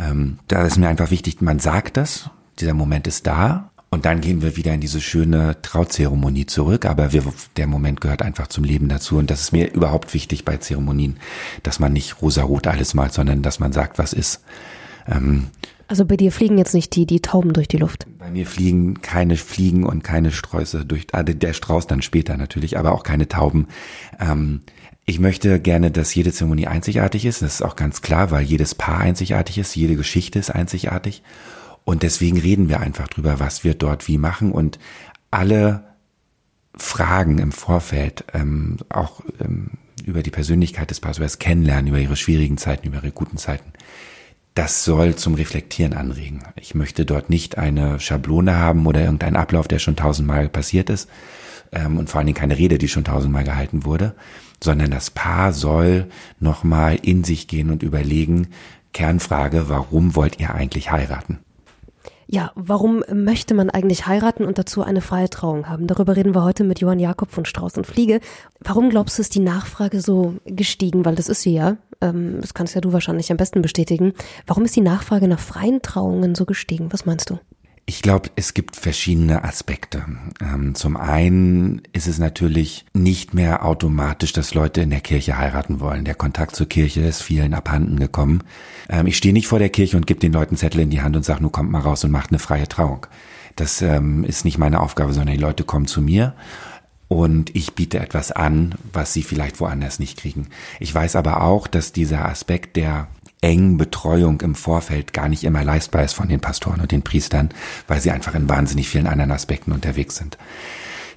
ähm, 0.00 0.40
da 0.48 0.66
ist 0.66 0.78
mir 0.78 0.88
einfach 0.88 1.12
wichtig, 1.12 1.42
man 1.42 1.60
sagt 1.60 1.96
das, 1.96 2.28
dieser 2.58 2.74
Moment 2.74 3.06
ist 3.06 3.24
da 3.24 3.70
und 3.92 4.06
dann 4.06 4.22
gehen 4.22 4.40
wir 4.40 4.56
wieder 4.56 4.72
in 4.72 4.80
diese 4.80 5.02
schöne 5.02 5.60
Trauzeremonie 5.60 6.46
zurück. 6.46 6.86
Aber 6.86 7.12
wir, 7.12 7.24
der 7.58 7.66
Moment 7.66 8.00
gehört 8.00 8.22
einfach 8.22 8.46
zum 8.46 8.64
Leben 8.64 8.88
dazu. 8.88 9.18
Und 9.18 9.30
das 9.30 9.42
ist 9.42 9.52
mir 9.52 9.70
überhaupt 9.70 10.14
wichtig 10.14 10.46
bei 10.46 10.56
Zeremonien, 10.56 11.18
dass 11.62 11.78
man 11.78 11.92
nicht 11.92 12.22
rosarot 12.22 12.66
alles 12.66 12.94
malt, 12.94 13.12
sondern 13.12 13.42
dass 13.42 13.60
man 13.60 13.72
sagt, 13.72 13.98
was 13.98 14.14
ist. 14.14 14.42
Ähm, 15.06 15.48
also 15.88 16.06
bei 16.06 16.16
dir 16.16 16.32
fliegen 16.32 16.56
jetzt 16.56 16.72
nicht 16.72 16.96
die, 16.96 17.04
die 17.04 17.20
Tauben 17.20 17.52
durch 17.52 17.68
die 17.68 17.76
Luft? 17.76 18.06
Bei 18.18 18.30
mir 18.30 18.46
fliegen 18.46 19.02
keine 19.02 19.36
Fliegen 19.36 19.84
und 19.84 20.02
keine 20.02 20.30
Sträuße 20.30 20.86
durch, 20.86 21.08
ah, 21.12 21.22
der 21.22 21.52
Strauß 21.52 21.86
dann 21.86 22.00
später 22.00 22.38
natürlich, 22.38 22.78
aber 22.78 22.92
auch 22.92 23.02
keine 23.02 23.28
Tauben. 23.28 23.66
Ähm, 24.18 24.62
ich 25.04 25.20
möchte 25.20 25.60
gerne, 25.60 25.90
dass 25.90 26.14
jede 26.14 26.32
Zeremonie 26.32 26.66
einzigartig 26.66 27.26
ist. 27.26 27.42
Das 27.42 27.56
ist 27.56 27.62
auch 27.62 27.76
ganz 27.76 28.00
klar, 28.00 28.30
weil 28.30 28.42
jedes 28.42 28.74
Paar 28.74 29.00
einzigartig 29.00 29.58
ist, 29.58 29.76
jede 29.76 29.96
Geschichte 29.96 30.38
ist 30.38 30.48
einzigartig. 30.48 31.22
Und 31.84 32.02
deswegen 32.02 32.38
reden 32.38 32.68
wir 32.68 32.80
einfach 32.80 33.08
drüber, 33.08 33.40
was 33.40 33.64
wir 33.64 33.74
dort 33.74 34.08
wie 34.08 34.18
machen 34.18 34.52
und 34.52 34.78
alle 35.30 35.84
Fragen 36.76 37.38
im 37.38 37.52
Vorfeld, 37.52 38.24
ähm, 38.32 38.78
auch 38.88 39.20
ähm, 39.40 39.72
über 40.04 40.22
die 40.22 40.30
Persönlichkeit 40.30 40.90
des 40.90 41.00
Passworts 41.00 41.38
kennenlernen, 41.38 41.88
über 41.88 41.98
ihre 41.98 42.16
schwierigen 42.16 42.58
Zeiten, 42.58 42.86
über 42.86 42.98
ihre 42.98 43.12
guten 43.12 43.36
Zeiten. 43.36 43.72
Das 44.54 44.84
soll 44.84 45.16
zum 45.16 45.34
Reflektieren 45.34 45.94
anregen. 45.94 46.42
Ich 46.56 46.74
möchte 46.74 47.04
dort 47.06 47.30
nicht 47.30 47.56
eine 47.56 47.98
Schablone 48.00 48.56
haben 48.56 48.86
oder 48.86 49.00
irgendeinen 49.00 49.36
Ablauf, 49.36 49.66
der 49.66 49.78
schon 49.78 49.96
tausendmal 49.96 50.48
passiert 50.48 50.90
ist 50.90 51.08
ähm, 51.72 51.98
und 51.98 52.10
vor 52.10 52.18
allen 52.18 52.26
Dingen 52.26 52.38
keine 52.38 52.58
Rede, 52.58 52.78
die 52.78 52.88
schon 52.88 53.04
tausendmal 53.04 53.44
gehalten 53.44 53.84
wurde, 53.84 54.14
sondern 54.62 54.90
das 54.90 55.10
Paar 55.10 55.52
soll 55.52 56.08
nochmal 56.38 56.96
in 56.96 57.24
sich 57.24 57.48
gehen 57.48 57.70
und 57.70 57.82
überlegen, 57.82 58.48
Kernfrage, 58.92 59.68
warum 59.68 60.14
wollt 60.14 60.38
ihr 60.38 60.54
eigentlich 60.54 60.90
heiraten? 60.90 61.38
Ja, 62.32 62.50
warum 62.54 63.04
möchte 63.12 63.52
man 63.52 63.68
eigentlich 63.68 64.06
heiraten 64.06 64.46
und 64.46 64.56
dazu 64.56 64.82
eine 64.82 65.02
freie 65.02 65.28
Trauung 65.28 65.68
haben? 65.68 65.86
Darüber 65.86 66.16
reden 66.16 66.34
wir 66.34 66.42
heute 66.42 66.64
mit 66.64 66.80
Johann 66.80 66.98
Jakob 66.98 67.30
von 67.30 67.44
Strauß 67.44 67.76
und 67.76 67.86
Fliege. 67.86 68.20
Warum 68.60 68.88
glaubst 68.88 69.18
du, 69.18 69.20
ist 69.20 69.34
die 69.34 69.40
Nachfrage 69.40 70.00
so 70.00 70.36
gestiegen? 70.46 71.04
Weil 71.04 71.14
das 71.14 71.28
ist 71.28 71.42
sie 71.42 71.52
ja. 71.52 71.76
Ähm, 72.00 72.38
das 72.40 72.54
kannst 72.54 72.74
ja 72.74 72.80
du 72.80 72.94
wahrscheinlich 72.94 73.30
am 73.30 73.36
besten 73.36 73.60
bestätigen. 73.60 74.14
Warum 74.46 74.64
ist 74.64 74.74
die 74.74 74.80
Nachfrage 74.80 75.28
nach 75.28 75.40
freien 75.40 75.82
Trauungen 75.82 76.34
so 76.34 76.46
gestiegen? 76.46 76.90
Was 76.90 77.04
meinst 77.04 77.28
du? 77.28 77.38
Ich 77.84 78.00
glaube, 78.00 78.30
es 78.36 78.54
gibt 78.54 78.76
verschiedene 78.76 79.42
Aspekte. 79.42 80.04
Ähm, 80.40 80.74
zum 80.74 80.96
einen 80.96 81.82
ist 81.92 82.06
es 82.06 82.18
natürlich 82.18 82.84
nicht 82.94 83.34
mehr 83.34 83.64
automatisch, 83.64 84.32
dass 84.32 84.54
Leute 84.54 84.82
in 84.82 84.90
der 84.90 85.00
Kirche 85.00 85.36
heiraten 85.36 85.80
wollen. 85.80 86.04
Der 86.04 86.14
Kontakt 86.14 86.54
zur 86.54 86.68
Kirche 86.68 87.00
ist 87.00 87.22
vielen 87.22 87.54
abhanden 87.54 87.98
gekommen. 87.98 88.44
Ähm, 88.88 89.08
ich 89.08 89.16
stehe 89.16 89.34
nicht 89.34 89.48
vor 89.48 89.58
der 89.58 89.68
Kirche 89.68 89.96
und 89.96 90.06
gebe 90.06 90.20
den 90.20 90.32
Leuten 90.32 90.56
Zettel 90.56 90.80
in 90.80 90.90
die 90.90 91.02
Hand 91.02 91.16
und 91.16 91.24
sage, 91.24 91.42
nur 91.42 91.52
kommt 91.52 91.70
mal 91.70 91.80
raus 91.80 92.04
und 92.04 92.12
macht 92.12 92.30
eine 92.30 92.38
freie 92.38 92.68
Trauung. 92.68 93.06
Das 93.56 93.82
ähm, 93.82 94.24
ist 94.24 94.44
nicht 94.44 94.58
meine 94.58 94.80
Aufgabe, 94.80 95.12
sondern 95.12 95.34
die 95.34 95.42
Leute 95.42 95.64
kommen 95.64 95.86
zu 95.86 96.00
mir 96.00 96.34
und 97.08 97.54
ich 97.54 97.74
biete 97.74 97.98
etwas 97.98 98.32
an, 98.32 98.74
was 98.92 99.12
sie 99.12 99.22
vielleicht 99.22 99.60
woanders 99.60 99.98
nicht 99.98 100.18
kriegen. 100.18 100.48
Ich 100.80 100.94
weiß 100.94 101.16
aber 101.16 101.42
auch, 101.42 101.66
dass 101.66 101.92
dieser 101.92 102.24
Aspekt 102.24 102.76
der 102.76 103.08
engen 103.42 103.76
Betreuung 103.76 104.40
im 104.40 104.54
Vorfeld 104.54 105.12
gar 105.12 105.28
nicht 105.28 105.44
immer 105.44 105.64
leistbar 105.64 106.04
ist 106.04 106.14
von 106.14 106.28
den 106.28 106.40
Pastoren 106.40 106.80
und 106.80 106.92
den 106.92 107.02
Priestern, 107.02 107.50
weil 107.88 108.00
sie 108.00 108.10
einfach 108.10 108.34
in 108.34 108.48
wahnsinnig 108.48 108.88
vielen 108.88 109.06
anderen 109.06 109.32
Aspekten 109.32 109.72
unterwegs 109.72 110.16
sind. 110.16 110.38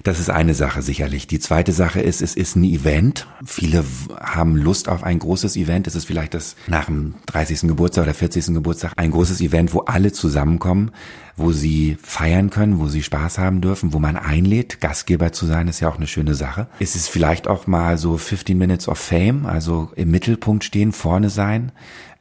Das 0.06 0.20
ist 0.20 0.30
eine 0.30 0.54
Sache 0.54 0.82
sicherlich. 0.82 1.26
Die 1.26 1.40
zweite 1.40 1.72
Sache 1.72 2.00
ist, 2.00 2.22
es 2.22 2.36
ist 2.36 2.54
ein 2.54 2.62
Event. 2.62 3.26
Viele 3.44 3.84
haben 4.20 4.54
Lust 4.54 4.88
auf 4.88 5.02
ein 5.02 5.18
großes 5.18 5.56
Event. 5.56 5.88
Es 5.88 5.96
ist 5.96 6.04
vielleicht 6.04 6.32
das 6.32 6.54
nach 6.68 6.84
dem 6.84 7.14
30. 7.26 7.62
Geburtstag 7.62 8.04
oder 8.04 8.14
40. 8.14 8.54
Geburtstag 8.54 8.92
ein 8.94 9.10
großes 9.10 9.40
Event, 9.40 9.74
wo 9.74 9.80
alle 9.80 10.12
zusammenkommen, 10.12 10.92
wo 11.36 11.50
sie 11.50 11.98
feiern 12.00 12.50
können, 12.50 12.78
wo 12.78 12.86
sie 12.86 13.02
Spaß 13.02 13.38
haben 13.38 13.60
dürfen, 13.60 13.92
wo 13.92 13.98
man 13.98 14.16
einlädt. 14.16 14.80
Gastgeber 14.80 15.32
zu 15.32 15.44
sein 15.44 15.66
ist 15.66 15.80
ja 15.80 15.88
auch 15.88 15.96
eine 15.96 16.06
schöne 16.06 16.36
Sache. 16.36 16.68
Es 16.78 16.94
ist 16.94 17.08
vielleicht 17.08 17.48
auch 17.48 17.66
mal 17.66 17.98
so 17.98 18.16
15 18.16 18.56
Minutes 18.56 18.86
of 18.86 18.98
Fame, 18.98 19.44
also 19.44 19.90
im 19.96 20.12
Mittelpunkt 20.12 20.62
stehen, 20.62 20.92
vorne 20.92 21.30
sein. 21.30 21.72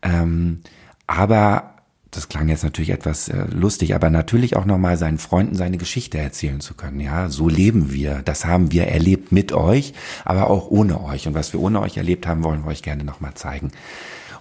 Ähm, 0.02 0.62
aber 1.06 1.75
das 2.16 2.30
klang 2.30 2.50
jetzt 2.50 2.64
natürlich 2.64 2.90
etwas 2.90 3.30
äh, 3.30 3.46
lustig, 3.52 3.96
aber 3.96 4.10
natürlich 4.10 4.56
auch 4.56 4.66
nochmal 4.66 4.98
seinen 4.98 5.18
Freunden 5.18 5.56
seine 5.56 5.78
Geschichte 5.78 6.18
erzählen 6.18 6.62
zu 6.62 6.74
können. 6.74 7.00
Ja, 7.00 7.30
so 7.30 7.50
leben 7.50 7.92
wir. 7.92 8.22
Das 8.24 8.46
haben 8.46 8.72
wir 8.72 8.88
erlebt 8.88 9.32
mit 9.32 9.52
euch, 9.52 9.94
aber 10.24 10.50
auch 10.50 10.70
ohne 10.70 11.04
euch. 11.04 11.28
Und 11.28 11.34
was 11.34 11.54
wir 11.54 11.60
ohne 11.60 11.82
euch 11.82 11.98
erlebt 11.98 12.28
haben, 12.28 12.44
wollen 12.44 12.64
wir 12.64 12.70
euch 12.70 12.84
gerne 12.84 13.04
nochmal 13.04 13.34
zeigen. 13.36 13.72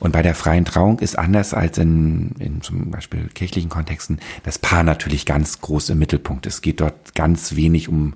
Und 0.01 0.13
bei 0.13 0.23
der 0.23 0.35
freien 0.35 0.65
Trauung 0.65 0.99
ist 0.99 1.19
anders 1.19 1.55
als 1.55 1.79
in, 1.79 2.33
in 2.39 2.61
zum 2.63 2.91
Beispiel 2.91 3.29
kirchlichen 3.33 3.71
Kontexten 3.71 4.19
das 4.43 4.59
Paar 4.59 4.83
natürlich 4.83 5.25
ganz 5.25 5.61
groß 5.61 5.91
im 5.91 5.99
Mittelpunkt. 5.99 6.47
Es 6.47 6.61
geht 6.61 6.81
dort 6.81 7.15
ganz 7.15 7.57
wenig 7.57 7.89
um 7.89 8.15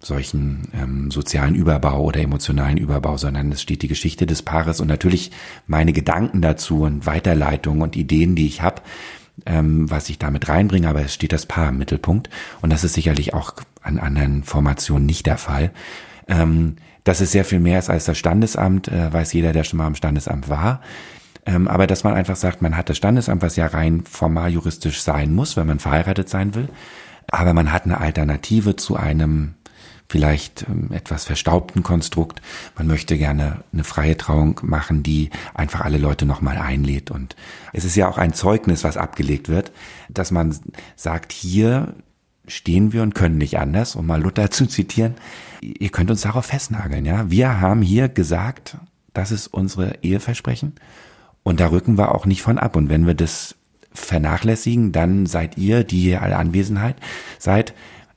solchen 0.00 0.68
ähm, 0.74 1.10
sozialen 1.10 1.54
Überbau 1.54 2.02
oder 2.02 2.20
emotionalen 2.20 2.76
Überbau, 2.76 3.16
sondern 3.16 3.52
es 3.52 3.62
steht 3.62 3.82
die 3.82 3.88
Geschichte 3.88 4.26
des 4.26 4.42
Paares 4.42 4.80
und 4.80 4.88
natürlich 4.88 5.32
meine 5.66 5.92
Gedanken 5.92 6.42
dazu 6.42 6.82
und 6.82 7.06
Weiterleitungen 7.06 7.82
und 7.82 7.96
Ideen, 7.96 8.36
die 8.36 8.46
ich 8.46 8.62
habe, 8.62 8.82
ähm, 9.46 9.90
was 9.90 10.08
ich 10.08 10.18
damit 10.18 10.48
reinbringe, 10.48 10.88
aber 10.88 11.02
es 11.02 11.14
steht 11.14 11.32
das 11.32 11.46
Paar 11.46 11.70
im 11.70 11.78
Mittelpunkt 11.78 12.30
und 12.62 12.72
das 12.72 12.84
ist 12.84 12.94
sicherlich 12.94 13.34
auch 13.34 13.54
an 13.82 13.98
anderen 13.98 14.44
Formationen 14.44 15.06
nicht 15.06 15.26
der 15.26 15.38
Fall. 15.38 15.70
Ähm, 16.28 16.76
dass 17.04 17.20
es 17.20 17.30
sehr 17.30 17.44
viel 17.44 17.60
mehr 17.60 17.78
ist 17.78 17.88
als 17.88 18.04
das 18.04 18.18
Standesamt, 18.18 18.88
äh, 18.88 19.12
weiß 19.12 19.32
jeder, 19.32 19.52
der 19.52 19.62
schon 19.62 19.76
mal 19.76 19.86
am 19.86 19.94
Standesamt 19.94 20.48
war. 20.48 20.80
Ähm, 21.46 21.68
aber 21.68 21.86
dass 21.86 22.02
man 22.02 22.14
einfach 22.14 22.34
sagt, 22.34 22.60
man 22.62 22.76
hat 22.76 22.90
das 22.90 22.96
Standesamt, 22.96 23.42
was 23.42 23.54
ja 23.54 23.66
rein 23.66 24.02
formal 24.02 24.50
juristisch 24.50 25.00
sein 25.00 25.32
muss, 25.32 25.56
wenn 25.56 25.68
man 25.68 25.78
verheiratet 25.78 26.28
sein 26.28 26.56
will. 26.56 26.68
Aber 27.28 27.54
man 27.54 27.72
hat 27.72 27.84
eine 27.84 28.00
Alternative 28.00 28.74
zu 28.74 28.96
einem 28.96 29.54
vielleicht 30.08 30.66
ähm, 30.68 30.90
etwas 30.92 31.24
verstaubten 31.24 31.82
Konstrukt. 31.82 32.40
Man 32.76 32.86
möchte 32.86 33.18
gerne 33.18 33.64
eine 33.72 33.84
freie 33.84 34.16
Trauung 34.16 34.60
machen, 34.62 35.02
die 35.02 35.30
einfach 35.54 35.80
alle 35.80 35.98
Leute 35.98 36.26
nochmal 36.26 36.58
einlädt. 36.58 37.10
Und 37.10 37.36
es 37.72 37.84
ist 37.84 37.96
ja 37.96 38.08
auch 38.08 38.18
ein 38.18 38.32
Zeugnis, 38.32 38.84
was 38.84 38.96
abgelegt 38.96 39.48
wird, 39.48 39.72
dass 40.08 40.30
man 40.30 40.56
sagt, 40.94 41.32
hier 41.32 41.94
stehen 42.46 42.92
wir 42.92 43.02
und 43.02 43.14
können 43.14 43.38
nicht 43.38 43.58
anders, 43.58 43.96
um 43.96 44.06
mal 44.06 44.22
Luther 44.22 44.50
zu 44.50 44.66
zitieren. 44.66 45.14
Ihr 45.60 45.90
könnt 45.90 46.10
uns 46.10 46.22
darauf 46.22 46.46
festnageln, 46.46 47.04
ja. 47.04 47.30
Wir 47.30 47.60
haben 47.60 47.82
hier 47.82 48.08
gesagt, 48.08 48.76
das 49.12 49.32
ist 49.32 49.48
unsere 49.48 49.98
Eheversprechen. 50.02 50.74
Und 51.42 51.60
da 51.60 51.68
rücken 51.68 51.96
wir 51.96 52.14
auch 52.14 52.26
nicht 52.26 52.42
von 52.42 52.58
ab. 52.58 52.76
Und 52.76 52.88
wenn 52.88 53.06
wir 53.06 53.14
das 53.14 53.54
vernachlässigen, 53.92 54.92
dann 54.92 55.26
seid 55.26 55.56
ihr, 55.56 55.84
die 55.84 56.00
hier 56.00 56.22
alle 56.22 56.36
Anwesenheit 56.36 56.96
seid, 57.38 57.72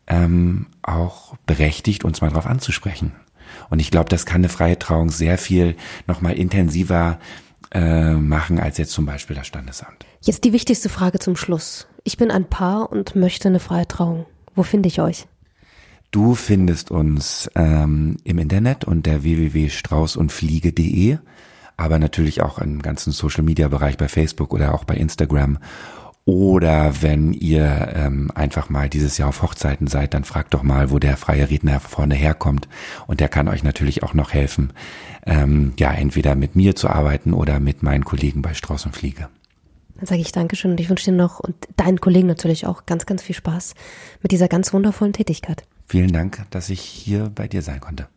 ähm, 0.10 0.68
auch 0.82 1.36
berechtigt, 1.46 2.04
uns 2.04 2.22
mal 2.22 2.30
drauf 2.32 2.48
anzusprechen. 2.48 3.14
Und 3.70 3.80
ich 3.80 3.92
glaube, 3.92 4.10
das 4.10 4.26
kann 4.26 4.42
eine 4.42 4.50
freie 4.50 4.78
Trauung 4.78 5.10
sehr 5.10 5.38
viel 5.38 5.76
nochmal 6.08 6.34
intensiver 6.34 7.20
äh, 7.72 8.14
machen 8.14 8.60
als 8.60 8.78
jetzt 8.78 8.92
zum 8.92 9.06
Beispiel 9.06 9.36
das 9.36 9.48
Standesamt. 9.48 10.06
Jetzt 10.22 10.44
die 10.44 10.54
wichtigste 10.54 10.90
Frage 10.90 11.20
zum 11.20 11.36
Schluss. 11.36 11.88
Ich 12.04 12.18
bin 12.18 12.32
ein 12.32 12.50
Paar 12.50 12.92
und 12.92 13.16
möchte 13.16 13.48
eine 13.48 13.60
freie 13.60 13.88
Trauung. 13.88 14.26
Wo 14.56 14.64
finde 14.64 14.88
ich 14.88 15.00
euch? 15.00 15.28
Du 16.12 16.34
findest 16.34 16.90
uns 16.90 17.50
ähm, 17.56 18.18
im 18.24 18.40
Internet 18.40 18.86
unter 18.86 19.22
www.straußundfliege.de, 19.22 21.20
aber 21.78 22.00
natürlich 22.00 22.42
auch 22.42 22.58
im 22.58 22.82
ganzen 22.82 23.12
Social 23.12 23.44
Media 23.44 23.68
Bereich 23.68 23.98
bei 23.98 24.08
Facebook 24.08 24.52
oder 24.54 24.74
auch 24.74 24.86
bei 24.86 24.96
Instagram 24.96 25.60
oder 26.30 27.02
wenn 27.02 27.34
ihr 27.34 27.92
ähm, 27.96 28.30
einfach 28.36 28.70
mal 28.70 28.88
dieses 28.88 29.18
Jahr 29.18 29.30
auf 29.30 29.42
Hochzeiten 29.42 29.88
seid, 29.88 30.14
dann 30.14 30.26
fragt 30.26 30.54
doch 30.54 30.62
mal, 30.62 30.92
wo 30.92 31.00
der 31.00 31.18
freie 31.18 31.50
Redner 31.50 31.80
vorne 31.80 32.14
herkommt. 32.14 32.68
Und 33.08 33.20
der 33.20 33.30
kann 33.30 33.48
euch 33.48 33.64
natürlich 33.64 34.04
auch 34.04 34.14
noch 34.14 34.32
helfen, 34.32 34.72
ähm, 35.26 35.74
ja, 35.80 35.92
entweder 35.92 36.36
mit 36.36 36.56
mir 36.56 36.76
zu 36.76 36.88
arbeiten 36.88 37.34
oder 37.34 37.60
mit 37.60 37.82
meinen 37.82 38.06
Kollegen 38.06 38.44
bei 38.44 38.54
Strauß 38.54 38.86
und 38.86 38.96
Fliege. 38.96 39.28
Dann 39.96 40.06
sage 40.06 40.22
ich 40.22 40.32
Dankeschön 40.32 40.70
und 40.70 40.80
ich 40.80 40.88
wünsche 40.88 41.06
dir 41.06 41.18
noch 41.18 41.40
und 41.40 41.56
deinen 41.78 42.00
Kollegen 42.00 42.28
natürlich 42.28 42.68
auch 42.68 42.86
ganz, 42.86 43.08
ganz 43.08 43.24
viel 43.24 43.36
Spaß 43.36 43.74
mit 44.22 44.32
dieser 44.32 44.48
ganz 44.48 44.72
wundervollen 44.72 45.14
Tätigkeit. 45.14 45.64
Vielen 45.88 46.14
Dank, 46.14 46.46
dass 46.52 46.70
ich 46.70 46.82
hier 46.82 47.32
bei 47.34 47.48
dir 47.48 47.64
sein 47.64 47.80
konnte. 47.80 48.08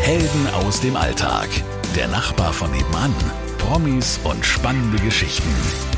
Helden 0.00 0.46
aus 0.54 0.80
dem 0.80 0.96
Alltag. 0.96 1.48
Der 1.94 2.08
Nachbar 2.08 2.54
von 2.54 2.70
nebenan. 2.70 3.14
Promis 3.58 4.18
und 4.24 4.42
spannende 4.46 4.98
Geschichten. 5.02 5.97